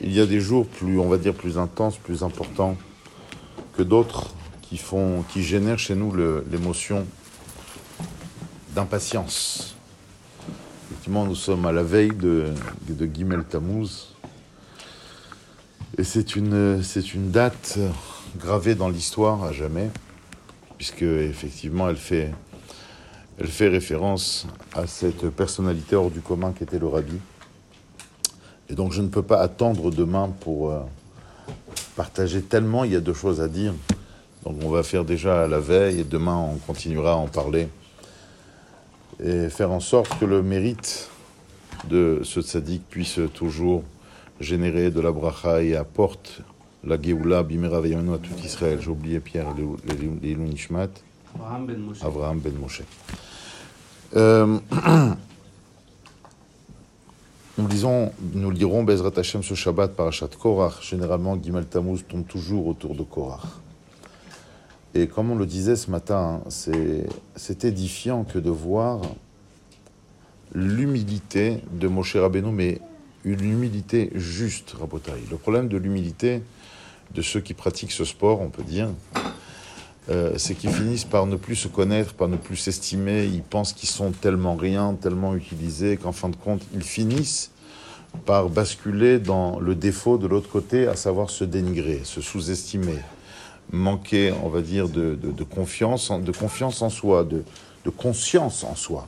[0.00, 2.76] il y a des jours plus, on va dire, plus intenses, plus importants
[3.76, 4.34] que d'autres
[5.28, 6.12] qui génèrent chez nous
[6.50, 7.06] l'émotion
[8.74, 9.76] d'impatience.
[10.90, 12.52] Effectivement, nous sommes à la veille de,
[12.88, 14.14] de Tammuz.
[15.96, 17.78] Et c'est une, c'est une date
[18.36, 19.90] gravée dans l'histoire à jamais,
[20.76, 22.32] puisque effectivement, elle fait,
[23.38, 27.18] elle fait référence à cette personnalité hors du commun qu'était le rabbi.
[28.70, 30.80] Et donc je ne peux pas attendre demain pour euh,
[31.96, 33.74] partager tellement, il y a deux choses à dire.
[34.44, 37.68] Donc on va faire déjà la veille et demain on continuera à en parler.
[39.22, 41.08] Et faire en sorte que le mérite
[41.88, 43.82] de ce tzaddik puisse toujours
[44.40, 46.40] générer de la bracha et apporte
[46.82, 48.78] la Géoula, Bimera à tout Israël.
[48.80, 49.54] J'ai oublié Pierre,
[50.22, 50.88] les Nishmat.
[51.34, 52.04] Abraham ben Moshe.
[52.04, 52.82] Abraham ben Moshe.
[54.16, 54.58] Euh,
[57.74, 60.80] Nous lisons, nous lirons Bezrat Hashem ce Shabbat Parashat Korach.
[60.80, 63.48] Généralement, Gimel Tammuz tombe toujours autour de Korach.
[64.94, 69.00] Et comme on le disait ce matin, hein, c'est c'est édifiant que de voir
[70.54, 72.80] l'humilité de Moshe Rabbeinu, mais
[73.24, 75.10] une humilité juste, Rabotai.
[75.28, 76.44] Le problème de l'humilité
[77.12, 78.90] de ceux qui pratiquent ce sport, on peut dire,
[80.10, 83.24] euh, c'est qu'ils finissent par ne plus se connaître, par ne plus s'estimer.
[83.24, 87.50] Ils pensent qu'ils sont tellement rien, tellement utilisés, qu'en fin de compte, ils finissent
[88.24, 92.98] par basculer dans le défaut de l'autre côté, à savoir se dénigrer, se sous-estimer,
[93.72, 97.44] manquer, on va dire, de, confiance, de confiance en soi, de,
[97.90, 99.06] conscience en soi.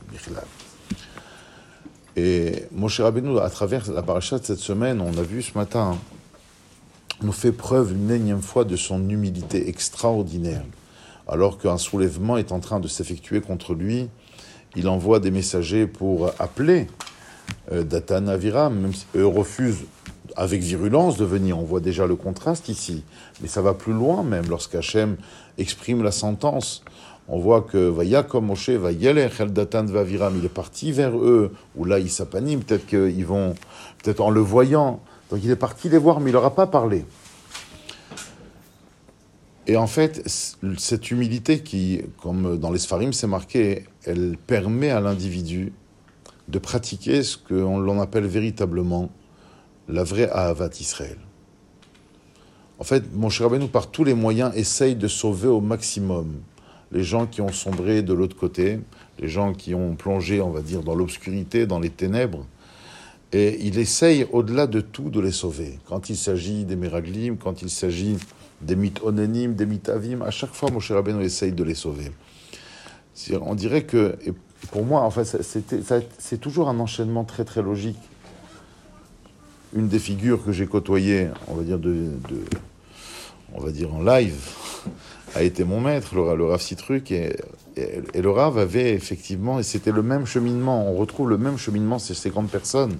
[2.15, 5.93] Et Moshe Rabbeinu, à travers la paracha de cette semaine, on a vu ce matin,
[5.93, 5.97] hein,
[7.21, 10.63] nous fait preuve une énième fois de son humilité extraordinaire.
[11.27, 14.07] Alors qu'un soulèvement est en train de s'effectuer contre lui,
[14.75, 16.87] il envoie des messagers pour appeler
[17.71, 19.85] Datan Aviram, même si eux refusent
[20.35, 21.57] avec virulence de venir.
[21.57, 23.03] On voit déjà le contraste ici.
[23.41, 25.17] Mais ça va plus loin même lorsqu'Hachem
[25.57, 26.83] exprime la sentence.
[27.27, 31.53] On voit que Vaya comme Moshe, va El Datan Vaviram, il est parti vers eux,
[31.75, 33.53] ou là il s'apanime, peut-être qu'ils vont,
[34.01, 35.01] peut-être en le voyant.
[35.29, 37.03] Donc il est parti les voir, mais il leur a pas parlé.
[39.69, 40.25] Et en fait,
[40.77, 45.73] cette humilité qui, comme dans les Sfarim c'est marqué, elle permet à l'individu
[46.47, 49.09] de pratiquer ce qu'on l'on appelle véritablement
[49.87, 51.17] la vraie Ahavat Israël.
[52.79, 56.41] En fait, mon cher Rabbeinu, par tous les moyens, essaye de sauver au maximum
[56.91, 58.79] les gens qui ont sombré de l'autre côté,
[59.19, 62.45] les gens qui ont plongé, on va dire, dans l'obscurité, dans les ténèbres.
[63.33, 65.79] Et il essaye, au-delà de tout, de les sauver.
[65.85, 68.15] Quand il s'agit des Meraglim, quand il s'agit
[68.61, 71.75] des mythes onénimes, des mythes avim, à chaque fois, mon cher Rabbeinu essaye de les
[71.75, 72.11] sauver.
[73.41, 74.15] On dirait que,
[74.71, 75.41] pour moi, en fait,
[76.19, 77.99] c'est toujours un enchaînement très très logique.
[79.73, 81.79] Une des figures que j'ai côtoyées, on va dire
[83.53, 84.39] on va dire en live,
[85.35, 87.35] a été mon maître, le, le Rav Citruc, et
[88.21, 90.89] le Rav avait effectivement, et c'était le même cheminement.
[90.89, 92.97] On retrouve le même cheminement chez ces grandes personnes.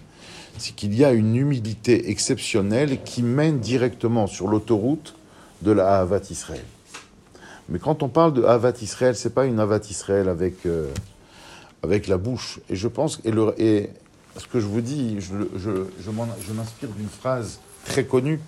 [0.58, 5.16] C'est qu'il y a une humilité exceptionnelle qui mène directement sur l'autoroute
[5.62, 6.64] de la Havat Israël.
[7.70, 10.88] Mais quand on parle de Havat Israël, c'est pas une Havat Israël avec, euh,
[11.84, 12.60] avec la bouche.
[12.70, 13.90] Et je pense, et, le, et
[14.38, 18.40] ce que je vous dis, je, je, je m'inspire d'une phrase très connue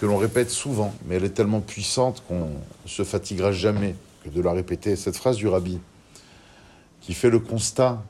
[0.00, 2.50] que l'on répète souvent, mais elle est tellement puissante qu'on
[2.86, 3.94] se fatiguera jamais
[4.24, 4.96] que de la répéter.
[4.96, 5.78] Cette phrase du rabbi
[7.00, 8.02] qui fait le constat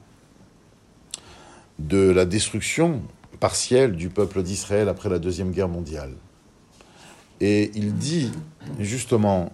[1.78, 3.02] de la destruction
[3.40, 6.14] partielle du peuple d'Israël après la Deuxième Guerre mondiale.
[7.40, 8.30] Et il dit
[8.78, 9.52] justement,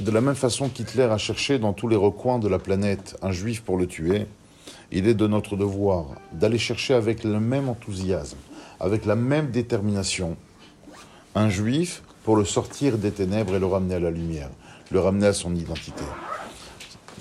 [0.00, 3.32] de la même façon qu'Hitler a cherché dans tous les recoins de la planète un
[3.32, 4.26] juif pour le tuer,
[4.92, 8.38] il est de notre devoir d'aller chercher avec le même enthousiasme,
[8.80, 10.36] avec la même détermination,
[11.34, 14.50] un juif pour le sortir des ténèbres et le ramener à la lumière,
[14.90, 16.04] le ramener à son identité.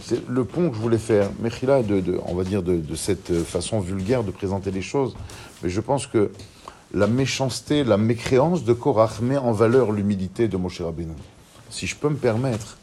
[0.03, 3.33] C'est le pont que je voulais faire, Mechila, de, de- on va dire de, cette
[3.43, 5.15] façon vulgaire de présenter les choses,
[5.63, 6.31] mais je pense que
[6.93, 11.13] la méchanceté, la mécréance de Korach met en valeur l'humilité de Moshe Rabbeinu.
[11.69, 12.77] Si je peux me permettre,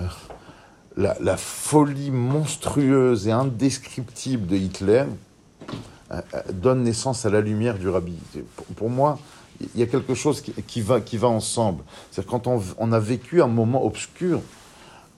[0.00, 0.06] euh,
[0.96, 5.04] la, folie monstrueuse et indescriptible de Hitler
[6.10, 6.20] euh,
[6.52, 8.14] donne naissance à la lumière du rabbi.
[8.76, 9.18] Pour moi,
[9.60, 11.84] il y a quelque chose qui, va, qui va ensemble.
[12.10, 14.40] C'est quand on, a vécu un moment obscur,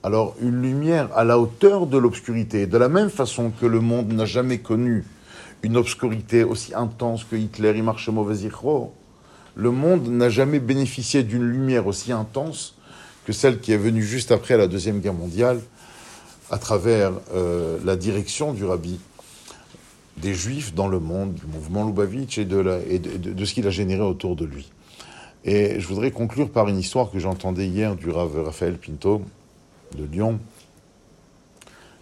[0.03, 4.13] alors une lumière à la hauteur de l'obscurité, de la même façon que le monde
[4.13, 5.05] n'a jamais connu
[5.63, 8.47] une obscurité aussi intense que Hitler, il marche mauvais
[9.55, 12.75] le monde n'a jamais bénéficié d'une lumière aussi intense
[13.25, 15.61] que celle qui est venue juste après la Deuxième Guerre mondiale,
[16.51, 18.99] à travers euh, la direction du rabbi
[20.17, 24.37] des Juifs dans le monde, du mouvement Lubavitch et, de, ce qu'il a généré autour
[24.37, 24.71] de lui.
[25.45, 29.23] Et je voudrais conclure par une histoire que j'entendais hier du Rav Raphaël Pinto
[29.97, 30.39] de Lyon.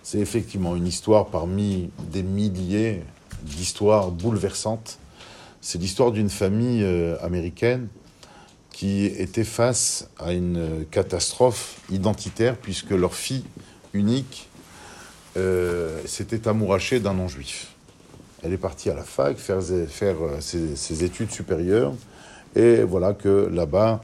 [0.02, 3.02] C'est effectivement une histoire parmi des milliers
[3.42, 4.98] d'histoires bouleversantes.
[5.60, 7.88] C'est l'histoire d'une famille euh, américaine
[8.70, 13.44] qui était face à une catastrophe identitaire puisque leur fille
[13.92, 14.48] unique
[15.36, 17.68] euh, s'était amourachée d'un non-juif.
[18.42, 21.92] Elle est partie à la fac faire, faire euh, ses, études supérieures.
[22.56, 24.00] Et voilà que là-bas,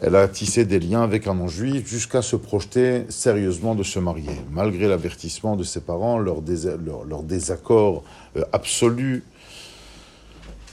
[0.00, 4.36] elle a tissé des liens avec un non-juif jusqu'à se projeter sérieusement de se marier.
[4.50, 6.42] Malgré l'avertissement de ses parents, leur,
[7.08, 8.04] leur, désaccord
[8.36, 9.24] euh, absolu.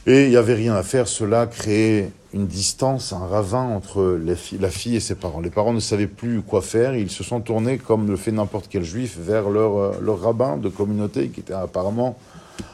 [0.08, 1.08] Et il n'y avait rien à faire.
[1.08, 5.42] Cela créait une distance, un ravin entre la fille et ses parents.
[5.42, 6.96] Les parents ne savaient plus quoi faire.
[6.96, 10.70] Ils se sont tournés, comme le fait n'importe quel juif, vers leur, euh, rabbin de
[10.70, 12.18] communauté qui était apparemment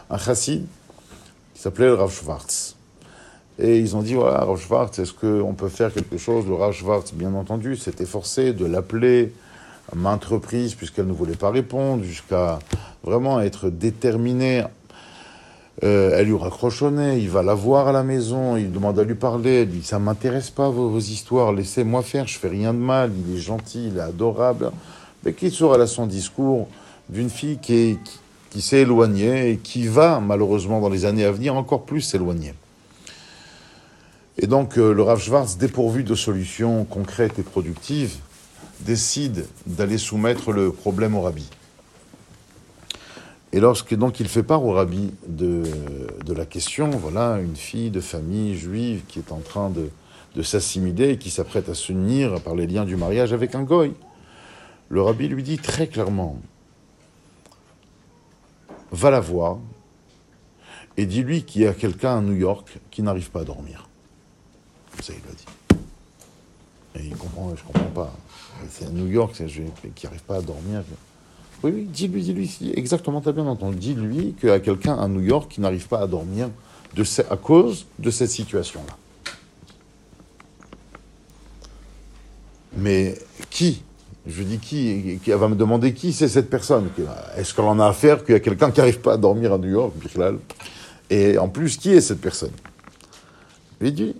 [0.09, 0.65] un chassid
[1.53, 2.75] qui s'appelait Rav Schwartz.
[3.59, 6.45] Et ils ont dit, voilà, Rav Schwartz, est-ce qu'on peut faire quelque chose?
[6.47, 9.33] Le Rav Schwartz, bien entendu, s'est efforcé de l'appeler
[9.91, 12.59] à maintes reprises, puisqu'elle ne voulait pas répondre, jusqu'à
[13.03, 14.63] vraiment être déterminée.
[15.83, 19.13] Euh, elle lui raccroche il va la voir à la maison, il demande à lui
[19.13, 23.11] parler, elle dit, ça m'intéresse pas vos, histoires, laissez-moi faire, je fais rien de mal,
[23.27, 24.71] il est gentil, il est adorable.
[25.23, 26.67] Mais qui sera là son discours
[27.09, 27.99] d'une fille qui est,
[28.49, 32.53] qui s'est éloigné et qui va malheureusement dans les années à venir encore plus s'éloigner.
[34.39, 38.15] Et donc euh, le Rav Schwartz, dépourvu de solutions concrètes et productives,
[38.81, 41.47] décide d'aller soumettre le problème au rabbi.
[43.57, 45.63] Et lorsque donc il fait part au rabbi de,
[46.31, 51.17] la question, voilà, une fille de famille juive qui est en train de, s'assimiler et
[51.17, 53.95] qui s'apprête à s'unir par les liens du mariage avec un goy,
[54.89, 56.39] le rabbi lui dit très clairement,
[58.91, 59.57] va la voir
[60.95, 63.89] et dis-lui qu'il y a quelqu'un à New York qui n'arrive pas à dormir.
[65.01, 65.79] Ça, il l'a dit.
[66.93, 68.13] Et il comprend, je comprends pas.
[68.69, 69.33] C'est à New York
[69.95, 70.83] qui n'arrive pas à dormir.
[71.63, 73.77] Oui, oui, dis-lui, dis-lui, exactement, t'as bien entendu.
[73.77, 76.49] Dis-lui qu'il y a quelqu'un à New York qui n'arrive pas à dormir
[77.29, 78.95] à cause de cette situation-là.
[82.75, 83.17] Mais
[83.49, 83.81] qui?
[84.25, 86.89] Je dis qui, qui va me demander qui c'est cette personne.
[87.37, 89.57] Est-ce qu'on en a affaire qu'il y a quelqu'un qui n'arrive pas à dormir à
[89.57, 89.93] New York,
[91.09, 92.51] Et en plus, qui est cette personne?
[93.79, 94.15] Lui dis,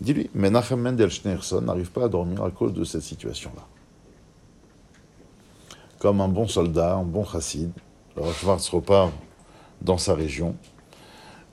[0.00, 3.62] dis-lui, Menachem Mendel Schneerson n'arrive pas à dormir à cause de cette situation-là.
[6.04, 7.70] Comme un bon soldat, un bon chassid,
[8.38, 9.10] Schwartz repart
[9.80, 10.54] dans sa région,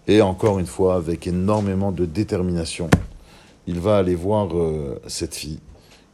[0.10, 2.90] et encore une fois, avec énormément de détermination,
[3.66, 5.62] il va aller voir euh, cette fille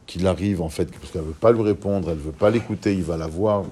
[0.05, 2.51] qu'il arrive, en fait, parce qu'elle ne veut pas lui répondre, elle ne veut pas
[2.51, 3.63] l'écouter, il va la voir.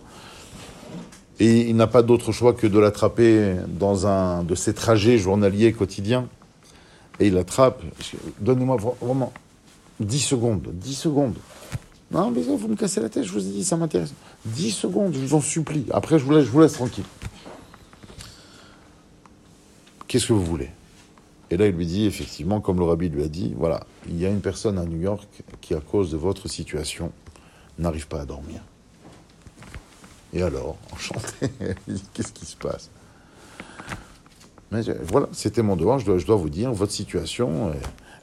[1.40, 5.74] Et il n'a pas d'autre choix que de l'attraper dans un de ses trajets journaliers
[5.74, 6.28] quotidiens.
[7.20, 7.84] Et il l'attrape.
[8.40, 9.32] Donnez-moi vraiment
[10.00, 11.36] 10 secondes, 10 secondes.
[12.16, 14.14] Non, mais vous me cassez la tête, je vous ai dit, ça m'intéresse.
[14.46, 15.86] 10 secondes, je vous en supplie.
[15.92, 17.04] Après, je vous laisse, tranquille.
[20.08, 20.70] Qu'est-ce que vous voulez?
[21.52, 24.26] Et là, il lui dit, effectivement, comme le rabbi lui a dit, voilà, il y
[24.26, 25.28] a une personne à New York
[25.60, 27.12] qui, à cause de votre situation,
[27.80, 28.62] n'arrive pas à dormir.
[30.32, 31.50] Et alors, enchanté,
[32.14, 32.92] qu'est-ce qui se passe?
[34.72, 37.74] Mais voilà, c'était mon devoir, je dois, je dois, vous dire, votre situation,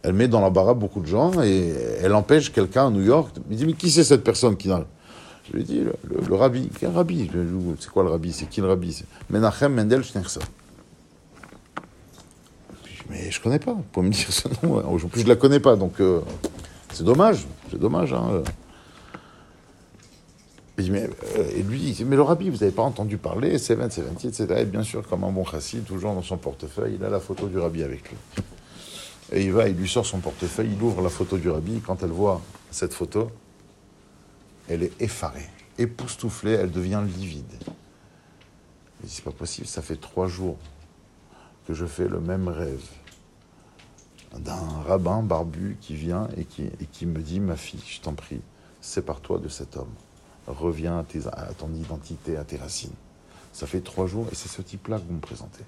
[0.03, 3.35] elle met dans l'embarras beaucoup de gens et elle empêche quelqu'un à New York.
[3.51, 4.87] Il dit, mais qui c'est cette personne qui n'arrive?
[5.49, 5.93] Je lui dis, le,
[6.29, 6.71] le, rabbi.
[6.79, 7.31] Quel rabbi?
[7.79, 8.33] C'est quoi le rabbi?
[8.33, 9.05] C'est qui le rabbi?
[9.31, 10.41] Menachem Mendel Schneerson
[13.13, 13.77] mais je connais pas.
[13.93, 16.21] Pour me dire ce nom, en plus je la connais pas, donc euh,
[16.93, 18.13] c'est dommage, c'est dommage.
[18.13, 18.43] Hein.
[20.79, 24.47] Mais, euh, lui dit, mais le rabbi, vous n'avez pas entendu parler, c'est 70, etc.
[24.63, 27.47] Et bien sûr, comme un bon chassid, toujours dans son portefeuille, il a la photo
[27.47, 28.17] du rabbi avec lui.
[29.33, 31.81] Et il va, il lui sort son portefeuille, il ouvre la photo du rabbi.
[31.81, 33.31] Quand elle voit cette photo,
[34.69, 35.49] elle est effarée,
[35.79, 37.53] époustouflée, elle devient livide.
[39.01, 40.59] Il dit, c'est pas possible, ça fait trois jours
[41.67, 42.85] que je fais le même rêve
[44.39, 48.41] d'un rabbin barbu qui vient et qui, me dit, ma fille, je t'en prie,
[48.81, 49.93] sépare-toi de cet homme.
[50.47, 50.99] Reviens
[51.33, 52.95] à, ton identité, à tes racines.
[53.53, 55.65] Ça fait trois jours et c'est ce type-là que vous me présentez.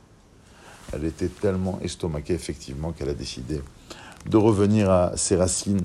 [0.93, 3.61] Elle était tellement estomaquée, effectivement, qu'elle a décidé
[4.27, 5.85] de revenir à ses racines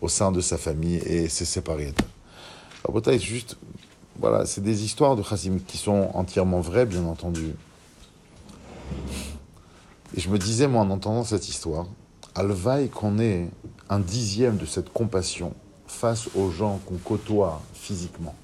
[0.00, 1.92] au sein de sa famille et s'est séparée.
[3.04, 3.56] c'est juste,
[4.18, 7.54] voilà, c'est des histoires de Chassim qui sont entièrement vraies, bien entendu.
[10.14, 11.86] Et je me disais, moi, en entendant cette histoire,
[12.34, 13.48] Alvaï qu'on ait
[13.88, 15.54] un dixième de cette compassion
[15.86, 18.34] face aux gens qu'on côtoie physiquement.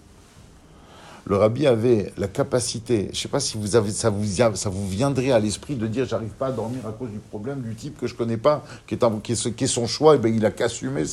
[1.27, 4.71] Le rabbi avait la capacité, je ne sais pas si vous avez, ça, vous, ça
[4.71, 7.75] vous viendrait à l'esprit de dire j'arrive pas à dormir à cause du problème du
[7.75, 10.51] type que je connais pas, qui est, qui est, son choix, et ben il a
[10.51, 11.05] qu'à assumer.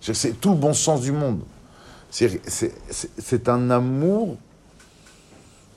[0.00, 1.40] C'est tout le bon sens du monde.
[2.10, 4.36] C'est un amour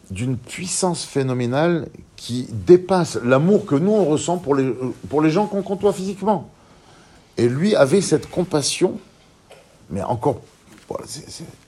[0.09, 4.73] d'une puissance phénoménale qui dépasse l'amour que nous on ressent pour les,
[5.09, 6.49] pour les gens qu'on côtoie physiquement.
[7.37, 8.99] Et lui avait cette compassion,
[9.89, 10.41] mais encore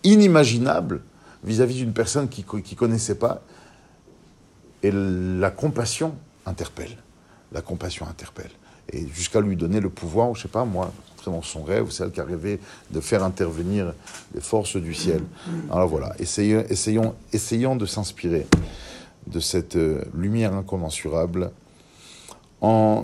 [0.04, 1.02] inimaginable
[1.46, 3.42] vis-à-vis d'une personne qui ne connaissait pas.
[4.84, 6.98] Et la compassion interpelle.
[7.52, 8.52] La compassion interpelle.
[8.92, 10.92] Et jusqu'à lui donner le pouvoir, je ne sais pas moi,
[11.26, 12.60] dans son rêve, celle qui a rêvé
[12.92, 13.94] de faire intervenir
[14.34, 15.24] les forces du ciel.
[15.72, 18.46] Alors voilà, essayons, essayons, essayons de s'inspirer
[19.26, 21.52] de cette euh, lumière incommensurable
[22.62, 23.04] en,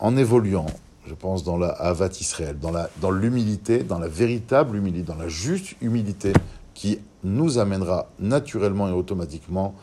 [0.00, 0.66] en évoluant,
[1.06, 5.28] je pense, dans la Havat Israël, dans l'humilité, dans, dans la véritable humilité, dans la
[5.28, 6.32] juste humilité
[6.78, 9.74] qui nous amènera naturellement et automatiquement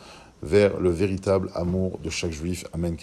[0.41, 2.63] vers le véritable amour de chaque juif.
[2.71, 2.95] Amen,